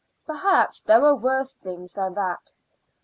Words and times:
Perhaps 0.25 0.81
there 0.81 0.99
were 0.99 1.13
worse 1.15 1.55
things 1.55 1.93
than 1.93 2.15
that. 2.15 2.51